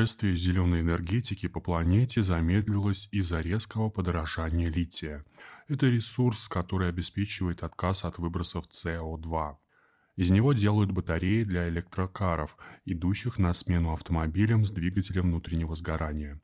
Шествие 0.00 0.36
зеленой 0.36 0.82
энергетики 0.82 1.48
по 1.48 1.58
планете 1.58 2.22
замедлилось 2.22 3.08
из-за 3.10 3.40
резкого 3.40 3.90
подорожания 3.90 4.70
лития. 4.70 5.24
Это 5.66 5.88
ресурс, 5.88 6.46
который 6.46 6.88
обеспечивает 6.88 7.64
отказ 7.64 8.04
от 8.04 8.16
выбросов 8.18 8.66
СО2. 8.68 9.56
Из 10.14 10.30
него 10.30 10.52
делают 10.52 10.92
батареи 10.92 11.42
для 11.42 11.68
электрокаров, 11.68 12.56
идущих 12.84 13.38
на 13.40 13.52
смену 13.52 13.92
автомобилям 13.92 14.64
с 14.64 14.70
двигателем 14.70 15.30
внутреннего 15.30 15.74
сгорания. 15.74 16.40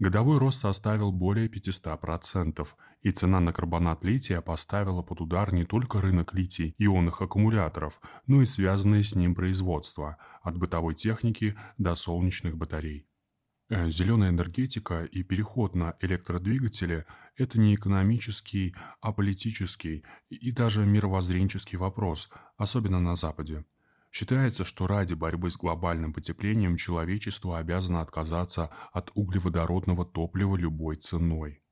Годовой 0.00 0.38
рост 0.38 0.60
составил 0.60 1.10
более 1.10 1.48
500%, 1.48 2.68
и 3.02 3.10
цена 3.10 3.40
на 3.40 3.52
карбонат 3.52 4.04
лития 4.04 4.40
поставила 4.40 5.02
под 5.02 5.20
удар 5.20 5.52
не 5.52 5.64
только 5.64 6.00
рынок 6.00 6.34
литий-ионных 6.34 7.20
аккумуляторов, 7.20 8.00
но 8.26 8.40
и 8.40 8.46
связанные 8.46 9.02
с 9.02 9.16
ним 9.16 9.34
производства, 9.34 10.16
от 10.42 10.56
бытовой 10.56 10.94
техники 10.94 11.56
до 11.78 11.96
солнечных 11.96 12.56
батарей. 12.56 13.08
Э, 13.70 13.90
Зеленая 13.90 14.30
энергетика 14.30 15.04
и 15.04 15.24
переход 15.24 15.74
на 15.74 15.96
электродвигатели– 16.00 17.04
это 17.36 17.58
не 17.58 17.74
экономический, 17.74 18.76
а 19.00 19.12
политический 19.12 20.04
и 20.30 20.52
даже 20.52 20.86
мировоззренческий 20.86 21.76
вопрос, 21.76 22.30
особенно 22.56 23.00
на 23.00 23.16
Западе. 23.16 23.64
Считается, 24.10 24.64
что 24.64 24.86
ради 24.86 25.14
борьбы 25.14 25.50
с 25.50 25.56
глобальным 25.56 26.12
потеплением 26.12 26.76
человечество 26.76 27.58
обязано 27.58 28.00
отказаться 28.00 28.70
от 28.92 29.10
углеводородного 29.14 30.06
топлива 30.06 30.56
любой 30.56 30.96
ценой. 30.96 31.62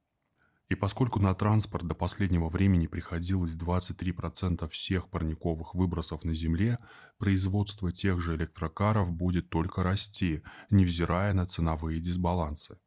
И 0.68 0.74
поскольку 0.74 1.20
на 1.20 1.32
транспорт 1.34 1.86
до 1.86 1.94
последнего 1.94 2.48
времени 2.48 2.88
приходилось 2.88 3.56
23% 3.56 4.68
всех 4.68 5.08
парниковых 5.08 5.74
выбросов 5.74 6.24
на 6.24 6.34
Земле, 6.34 6.78
производство 7.18 7.92
тех 7.92 8.20
же 8.20 8.34
электрокаров 8.34 9.12
будет 9.12 9.48
только 9.48 9.84
расти, 9.84 10.42
невзирая 10.70 11.32
на 11.34 11.46
ценовые 11.46 12.00
дисбалансы. 12.00 12.78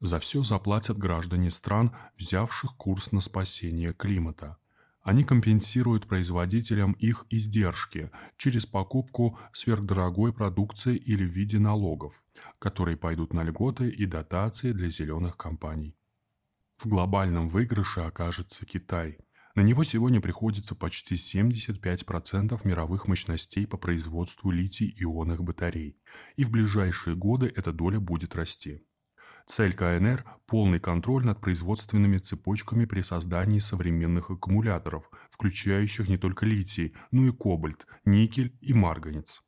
За 0.00 0.18
все 0.20 0.42
заплатят 0.42 0.96
граждане 0.98 1.50
стран, 1.50 1.94
взявших 2.16 2.76
курс 2.76 3.12
на 3.12 3.20
спасение 3.20 3.92
климата– 3.92 4.56
они 5.10 5.24
компенсируют 5.24 6.06
производителям 6.06 6.92
их 6.92 7.26
издержки 7.30 8.12
через 8.36 8.64
покупку 8.64 9.36
сверхдорогой 9.52 10.32
продукции 10.32 10.94
или 10.94 11.24
в 11.24 11.32
виде 11.32 11.58
налогов, 11.58 12.22
которые 12.60 12.96
пойдут 12.96 13.32
на 13.32 13.42
льготы 13.42 13.88
и 13.90 14.06
дотации 14.06 14.70
для 14.70 14.88
зеленых 14.88 15.36
компаний. 15.36 15.96
В 16.78 16.86
глобальном 16.86 17.48
выигрыше 17.48 18.02
окажется 18.02 18.64
Китай. 18.66 19.18
На 19.56 19.62
него 19.62 19.82
сегодня 19.82 20.20
приходится 20.20 20.76
почти 20.76 21.16
75% 21.16 22.60
мировых 22.62 23.08
мощностей 23.08 23.66
по 23.66 23.78
производству 23.78 24.52
литий-ионных 24.52 25.42
батарей, 25.42 25.98
и 26.36 26.44
в 26.44 26.52
ближайшие 26.52 27.16
годы 27.16 27.52
эта 27.56 27.72
доля 27.72 27.98
будет 27.98 28.36
расти. 28.36 28.86
Цель 29.52 29.74
КНР– 29.74 30.24
полный 30.46 30.78
контроль 30.78 31.26
над 31.26 31.40
производственными 31.40 32.18
цепочками 32.18 32.84
при 32.84 33.00
создании 33.00 33.58
современных 33.58 34.30
аккумуляторов, 34.30 35.10
включающих 35.32 36.08
не 36.08 36.18
только 36.18 36.46
литий, 36.46 36.94
но 37.10 37.26
и 37.26 37.32
кобальт, 37.32 37.84
никель 38.04 38.56
и 38.60 38.72
марганец. 38.72 39.42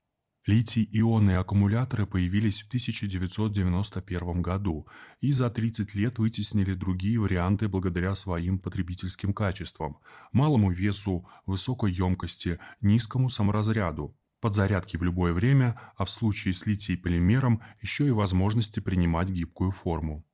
Литий-ионные 0.44 1.38
аккумуляторы 1.38 2.08
появились 2.08 2.62
в 2.62 2.66
1991 2.66 4.42
году 4.42 4.88
и 5.20 5.30
за 5.30 5.48
30 5.50 5.94
лет 5.94 6.18
вытеснили 6.18 6.74
другие 6.74 7.20
варианты 7.20 7.68
благодаря 7.68 8.16
своим 8.16 8.58
потребительским 8.58 9.32
качествам– 9.32 9.98
малому 10.32 10.72
весу, 10.72 11.28
высокой 11.46 11.92
емкости, 11.92 12.58
низкому 12.80 13.28
саморазряду, 13.28 14.16
подзарядки 14.42 14.96
в 14.98 15.02
любое 15.02 15.32
время, 15.32 15.80
а 15.96 16.04
в 16.04 16.10
случае 16.10 16.52
с 16.52 16.66
литий-полимером 16.66 17.62
еще 17.80 18.06
и 18.06 18.10
возможности 18.10 18.80
принимать 18.80 19.30
гибкую 19.30 19.70
форму. 19.70 20.26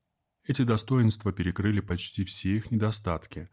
Эти 0.44 0.62
достоинства 0.62 1.30
перекрыли 1.30 1.80
почти 1.80 2.24
все 2.24 2.56
их 2.56 2.70
недостатки. 2.70 3.50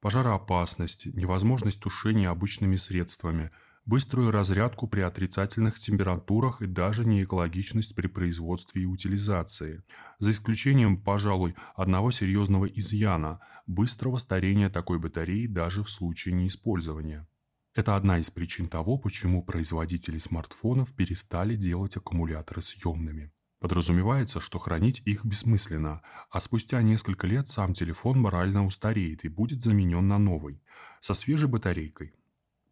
Пожароопасность, 0.00 1.06
невозможность 1.06 1.80
тушения 1.80 2.28
обычными 2.28 2.76
средствами, 2.76 3.50
быструю 3.86 4.30
разрядку 4.30 4.86
при 4.86 5.00
отрицательных 5.00 5.78
температурах 5.78 6.60
и 6.60 6.66
даже 6.66 7.06
неэкологичность 7.06 7.94
при 7.94 8.06
производстве 8.06 8.82
и 8.82 8.86
утилизации. 8.86 9.82
За 10.18 10.32
исключением, 10.32 10.98
пожалуй, 10.98 11.54
одного 11.74 12.10
серьезного 12.10 12.66
изъяна– 12.66 13.40
быстрого 13.66 14.18
старения 14.18 14.68
такой 14.68 14.98
батареи 14.98 15.46
даже 15.46 15.82
в 15.82 15.88
случае 15.88 16.34
неиспользования. 16.34 17.26
Это 17.74 17.96
одна 17.96 18.18
из 18.18 18.30
причин 18.30 18.68
того, 18.68 18.98
почему 18.98 19.42
производители 19.42 20.18
смартфонов 20.18 20.94
перестали 20.94 21.56
делать 21.56 21.96
аккумуляторы 21.96 22.62
съемными. 22.62 23.32
Подразумевается, 23.58 24.40
что 24.40 24.58
хранить 24.58 25.02
их 25.06 25.24
бессмысленно, 25.24 26.02
а 26.30 26.40
спустя 26.40 26.82
несколько 26.82 27.26
лет 27.26 27.48
сам 27.48 27.72
телефон 27.74 28.20
морально 28.20 28.64
устареет 28.64 29.24
и 29.24 29.28
будет 29.28 29.62
заменен 29.62 30.06
на 30.06 30.18
новый, 30.18 30.62
со 31.00 31.14
свежей 31.14 31.48
батарейкой. 31.48 32.14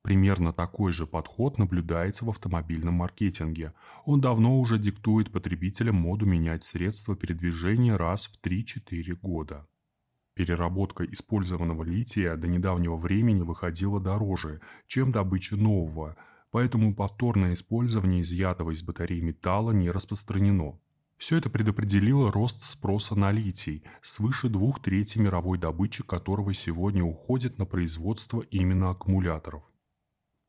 Примерно 0.02 0.52
такой 0.52 0.92
же 0.92 1.06
подход 1.06 1.58
наблюдается 1.58 2.24
в 2.24 2.30
автомобильном 2.30 2.94
маркетинге. 2.94 3.72
Он 4.04 4.20
давно 4.20 4.60
уже 4.60 4.78
диктует 4.78 5.32
потребителям 5.32 5.96
моду 5.96 6.26
менять 6.26 6.62
средства 6.62 7.16
передвижения 7.16 7.96
раз 7.96 8.26
в 8.26 8.40
3-4 8.44 9.14
года. 9.14 9.66
Переработка 10.34 11.04
использованного 11.04 11.82
лития 11.82 12.36
до 12.36 12.48
недавнего 12.48 12.96
времени 12.96 13.42
выходила 13.42 14.00
дороже, 14.00 14.60
чем 14.86 15.12
добыча 15.12 15.56
нового, 15.56 16.16
поэтому 16.50 16.94
повторное 16.94 17.52
использование 17.52 18.22
изъятого 18.22 18.70
из 18.70 18.82
батареи 18.82 19.20
металла 19.20 19.72
не 19.72 19.90
распространено. 19.90 20.78
Все 21.18 21.36
это 21.36 21.50
предопределило 21.50 22.32
рост 22.32 22.64
спроса 22.64 23.14
на 23.14 23.30
литий, 23.30 23.84
свыше 24.00 24.48
двух 24.48 24.80
трети 24.80 25.18
мировой 25.18 25.58
добычи 25.58 26.02
которого 26.02 26.52
сегодня 26.54 27.04
уходит 27.04 27.58
на 27.58 27.66
производство 27.66 28.40
именно 28.50 28.90
аккумуляторов. 28.90 29.62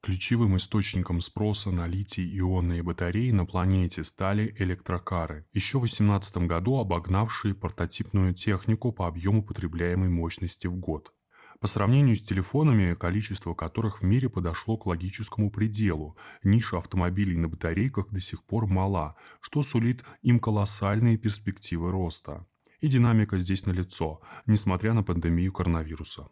Ключевым 0.06 0.58
источником 0.58 1.22
спроса 1.22 1.72
на 1.72 1.88
литий-ионные 1.88 2.84
батареи 2.84 3.32
на 3.32 3.46
планете 3.46 4.04
стали 4.04 4.54
электрокары, 4.60 5.48
еще 5.54 5.78
в 5.78 5.84
2018 5.84 6.40
году 6.40 6.78
обогнавшие 6.78 7.56
портатипную 7.56 8.34
технику 8.34 8.92
по 8.92 9.08
объему 9.08 9.46
потребляемой 9.46 10.10
мощности 10.10 10.68
в 10.68 10.76
год. 10.76 11.14
По 11.62 11.68
сравнению 11.68 12.18
с 12.18 12.22
телефонами, 12.22 12.96
количество 12.96 13.54
которых 13.54 14.02
в 14.02 14.04
мире 14.04 14.28
подошло 14.28 14.76
к 14.76 14.88
логическому 14.88 15.50
пределу, 15.50 16.18
ниша 16.44 16.80
автомобилей 16.80 17.38
на 17.38 17.48
батарейках 17.48 18.10
до 18.10 18.20
сих 18.20 18.44
пор 18.44 18.68
мала, 18.68 19.16
что 19.40 19.64
сулит 19.64 20.04
им 20.22 20.42
колоссальные 20.42 21.18
перспективы 21.18 21.92
роста. 21.92 22.46
И 22.82 22.90
динамика 22.90 23.38
здесь 23.38 23.66
налицо, 23.66 24.20
несмотря 24.48 24.92
на 24.92 25.02
пандемию 25.02 25.54
коронавируса. 25.54 26.28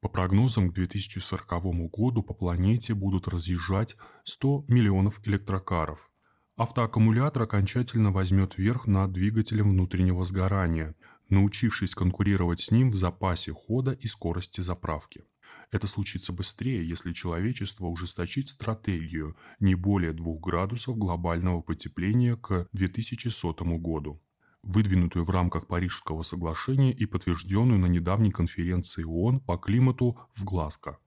По 0.00 0.08
прогнозам, 0.08 0.70
к 0.70 0.74
2040 0.74 1.90
году 1.90 2.22
по 2.22 2.34
планете 2.34 2.94
будут 2.94 3.28
разъезжать 3.28 3.96
100 4.24 4.66
миллионов 4.68 5.20
электрокаров. 5.26 6.10
Автоаккумулятор 6.56 7.42
окончательно 7.42 8.12
возьмет 8.12 8.58
верх 8.58 8.86
над 8.86 9.12
двигателем 9.12 9.70
внутреннего 9.70 10.24
сгорания, 10.24 10.94
научившись 11.28 11.94
конкурировать 11.94 12.60
с 12.60 12.70
ним 12.70 12.90
в 12.90 12.94
запасе 12.94 13.52
хода 13.52 13.92
и 13.92 14.06
скорости 14.06 14.60
заправки. 14.60 15.24
Это 15.70 15.86
случится 15.86 16.32
быстрее, 16.32 16.86
если 16.86 17.12
человечество 17.12 17.86
ужесточит 17.86 18.48
стратегию 18.48 19.36
не 19.60 19.74
более 19.74 20.12
2 20.12 20.38
градусов 20.40 20.96
глобального 20.96 21.62
потепления 21.62 22.36
к 22.36 22.68
2100 22.72 23.64
году 23.78 24.22
выдвинутую 24.66 25.24
в 25.24 25.30
рамках 25.30 25.66
Парижского 25.66 26.22
соглашения 26.22 26.92
и 26.92 27.06
подтвержденную 27.06 27.78
на 27.78 27.86
недавней 27.86 28.32
конференции 28.32 29.04
ООН 29.04 29.40
по 29.40 29.56
климату 29.56 30.18
в 30.34 30.44
Глазго. 30.44 30.98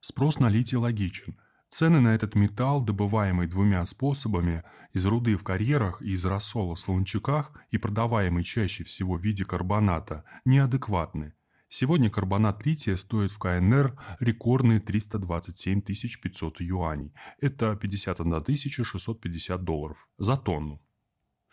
Спрос 0.00 0.38
на 0.38 0.48
литий 0.48 0.78
логичен. 0.78 1.36
Цены 1.68 2.00
на 2.00 2.14
этот 2.14 2.36
металл, 2.36 2.84
добываемый 2.84 3.48
двумя 3.48 3.84
способами– 3.86 4.62
из 4.92 5.06
руды 5.06 5.36
в 5.36 5.42
карьерах 5.42 6.02
и 6.02 6.12
из 6.12 6.24
рассола 6.24 6.76
в 6.76 6.80
солончаках 6.80 7.52
и 7.72 7.78
продаваемый 7.78 8.44
чаще 8.44 8.84
всего 8.84 9.16
в 9.16 9.22
виде 9.22 9.44
карбоната– 9.44 10.24
неадекватны. 10.44 11.34
Сегодня 11.68 12.10
карбонат 12.10 12.64
лития 12.64 12.94
стоит 12.94 13.32
в 13.32 13.38
КНР 13.40 13.98
рекордные 14.20 14.78
327 14.78 15.80
500 15.80 16.60
юаней. 16.60 17.12
Это 17.40 17.74
51 17.74 18.44
650 18.84 19.64
долларов 19.64 20.08
за 20.16 20.36
тонну. 20.36 20.80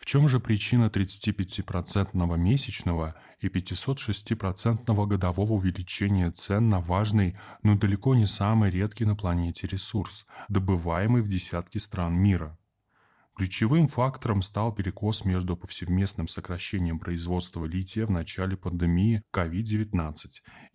В 0.02 0.04
чем 0.04 0.26
же 0.26 0.40
причина 0.40 0.86
35% 0.86 2.36
месячного 2.36 3.14
и 3.38 3.46
506% 3.46 5.06
годового 5.06 5.52
увеличения 5.52 6.32
цен 6.32 6.68
на 6.68 6.80
важный, 6.80 7.36
но 7.62 7.76
далеко 7.76 8.16
не 8.16 8.26
самый 8.26 8.72
редкий 8.72 9.04
на 9.04 9.14
планете 9.14 9.68
ресурс, 9.68 10.26
добываемый 10.48 11.22
в 11.22 11.28
десятки 11.28 11.78
стран 11.78 12.14
мира? 12.14 12.58
Ключевым 13.36 13.86
фактором 13.86 14.42
стал 14.42 14.74
перекос 14.74 15.24
между 15.24 15.56
повсеместным 15.56 16.26
сокращением 16.26 16.98
производства 16.98 17.64
лития 17.64 18.04
в 18.04 18.10
начале 18.10 18.56
пандемии 18.56 19.22
COVID-19 19.32 20.14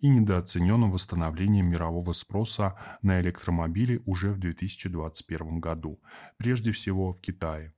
и 0.00 0.08
недооцененным 0.08 0.90
восстановлением 0.90 1.66
мирового 1.66 2.14
спроса 2.14 2.78
на 3.02 3.20
электромобили 3.20 4.00
уже 4.06 4.32
в 4.32 4.38
2021 4.38 5.60
году, 5.60 6.00
прежде 6.38 6.72
всего 6.72 7.12
в 7.12 7.20
Китае. 7.20 7.74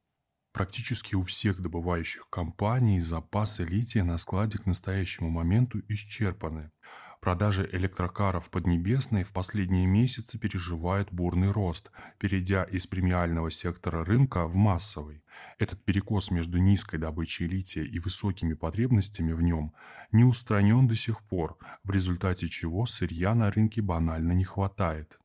Практически 0.53 1.15
у 1.15 1.23
всех 1.23 1.61
добывающих 1.61 2.29
компаний 2.29 2.99
запасы 2.99 3.65
лития 3.65 4.03
на 4.03 4.19
складе 4.19 4.59
к 4.59 4.67
настоящему 4.67 5.31
моменту 5.31 5.81
исчерпаны. 5.89 6.73
Продажи 7.21 7.69
электрокаров 7.71 8.51
Поднебесной 8.51 9.23
в 9.25 9.33
последние 9.33 9.87
месяцы 9.87 10.39
переживают 10.39 11.13
бурный 11.13 11.53
рост, 11.53 11.91
перейдя 12.19 12.65
из 12.65 12.87
премиального 12.87 13.51
сектора 13.51 14.05
рынка 14.05 14.47
в 14.47 14.57
массовый. 14.57 15.23
Этот 15.59 15.85
перекос 15.85 16.31
между 16.31 16.59
низкой 16.59 16.99
добычей 16.99 17.47
лития 17.47 17.85
и 17.85 17.99
высокими 18.01 18.55
потребностями 18.55 19.33
в 19.33 19.43
нем 19.43 19.75
не 20.13 20.25
устранен 20.25 20.89
до 20.89 20.97
сих 20.97 21.23
пор, 21.23 21.59
в 21.85 21.91
результате 21.91 22.49
чего 22.49 22.87
сырья 22.87 23.35
на 23.35 23.51
рынке 23.51 23.83
банально 23.83 24.33
не 24.33 24.45
хватает. 24.45 25.21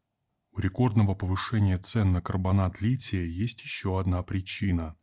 У 0.51 0.59
рекордного 0.59 1.15
повышения 1.15 1.77
цен 1.77 2.11
на 2.13 2.21
карбонат 2.21 2.79
лития 2.81 3.25
есть 3.25 3.61
еще 3.63 3.99
одна 3.99 4.21
причина, 4.21 4.95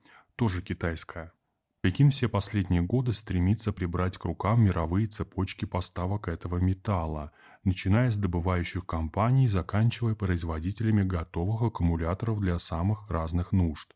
тоже 0.43 0.61
китайская– 0.61 1.33
Пекин 1.83 2.11
все 2.11 2.29
последние 2.29 2.83
годы 2.83 3.13
стремится 3.13 3.73
прибрать 3.73 4.19
к 4.19 4.25
рукам 4.25 4.63
мировые 4.65 5.07
цепочки 5.07 5.65
поставок 5.65 6.27
этого 6.29 6.59
металла, 6.59 7.33
начиная 7.63 8.11
с 8.11 8.17
добывающих 8.17 8.87
компаний 8.87 9.45
и 9.45 9.49
заканчивая 9.49 10.15
производителями 10.17 11.03
готовых 11.03 11.63
аккумуляторов 11.63 12.41
для 12.41 12.59
самых 12.61 13.09
разных 13.09 13.51
нужд. 13.53 13.93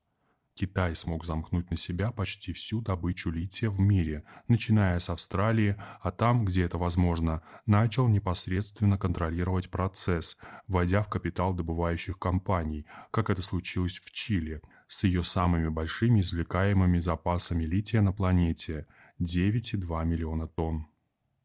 Китай 0.54 0.94
смог 0.94 1.25
замкнуть 1.25 1.70
на 1.70 1.76
себя 1.76 2.10
почти 2.12 2.52
всю 2.52 2.81
добычу 2.81 3.31
лития 3.31 3.70
в 3.70 3.78
мире, 3.81 4.25
начиная 4.48 4.98
с 5.00 5.10
Австралии, 5.10 5.76
а 6.00 6.10
там, 6.10 6.44
где 6.44 6.64
это 6.64 6.78
возможно, 6.78 7.43
начал 7.66 8.08
непосредственно 8.08 8.98
контролировать 8.98 9.70
процесс, 9.70 10.37
вводя 10.66 11.02
в 11.02 11.08
капитал 11.08 11.54
добывающих 11.54 12.19
компаний, 12.19 12.87
как 13.10 13.31
это 13.31 13.43
случилось 13.43 14.00
в 14.00 14.12
Чили– 14.12 14.60
с 14.88 15.04
ее 15.04 15.22
самыми 15.24 15.68
большими 15.68 16.20
извлекаемыми 16.20 16.98
запасами 16.98 17.64
лития 17.64 18.02
на 18.02 18.12
планете– 18.12 18.86
9,2 19.20 20.04
миллиона 20.04 20.46
тонн. 20.46 20.86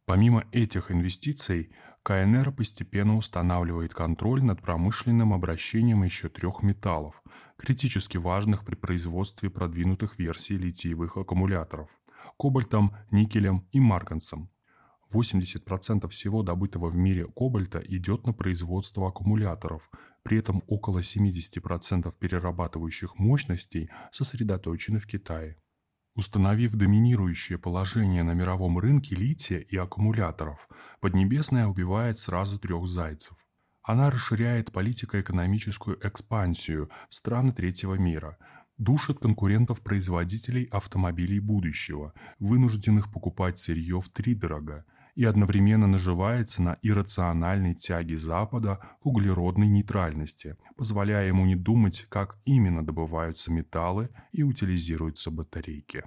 Помимо 0.06 0.44
этих 0.52 0.92
инвестиций, 0.92 1.72
КНР 2.04 2.52
постепенно 2.52 3.16
устанавливает 3.16 3.94
контроль 3.94 4.44
над 4.44 4.62
промышленным 4.62 5.34
обращением 5.34 6.04
еще 6.04 6.28
трех 6.28 6.64
металлов, 6.64 7.22
критически 7.58 8.18
важных 8.18 8.66
при 8.66 8.76
производстве 8.76 9.50
продвинутых 9.50 10.20
версий 10.20 10.58
литиевых 10.58 11.18
аккумуляторов– 11.18 11.90
кобальтом, 12.38 12.96
никелем 13.12 13.68
и 13.72 13.80
марганцем. 13.80 14.50
80% 15.14 16.08
всего 16.10 16.44
добытого 16.44 16.90
в 16.90 16.96
мире 16.96 17.28
кобальта 17.28 17.80
идет 17.80 18.26
на 18.26 18.34
производство 18.34 19.08
аккумуляторов, 19.08 19.90
при 20.24 20.38
этом 20.38 20.64
около 20.68 21.00
70% 21.00 22.14
перерабатывающих 22.20 23.18
мощностей 23.18 23.90
сосредоточены 24.12 25.00
в 25.00 25.08
Китае. 25.08 25.58
Установив 26.16 26.74
доминирующее 26.74 27.58
положение 27.58 28.24
на 28.24 28.34
мировом 28.34 28.78
рынке 28.78 29.16
лития 29.16 29.60
и 29.60 29.78
аккумуляторов, 29.78 30.68
Поднебесная 31.00 31.68
убивает 31.68 32.20
сразу 32.20 32.60
трех 32.60 32.86
зайцев. 32.88 33.38
Она 33.84 34.12
расширяет 34.12 34.72
политико-экономическую 34.72 35.98
экспансию 36.06 36.90
в 37.10 37.16
страны 37.16 37.54
третьего 37.54 37.96
мира, 37.96 38.38
душит 38.78 39.20
конкурентов-производителей 39.20 40.66
автомобилей 40.66 41.40
будущего, 41.40 42.14
вынужденных 42.40 43.12
покупать 43.12 43.58
сырье 43.58 44.02
в 44.02 44.10
три 44.10 44.36
дорога, 44.36 44.86
и 45.16 45.26
одновременно 45.26 45.88
наживается 45.88 46.62
на 46.62 46.78
иррациональной 46.82 47.76
тяге 47.76 48.18
Запада 48.18 48.80
к 49.02 49.06
углеродной 49.06 49.68
нейтральности, 49.68 50.58
позволяя 50.78 51.28
ему 51.28 51.46
не 51.46 51.56
думать, 51.56 52.06
как 52.10 52.38
именно 52.46 52.86
добываются 52.86 53.52
металлы 53.52 54.10
и 54.32 54.44
утилизируются 54.44 55.32
батарейки. 55.32 56.04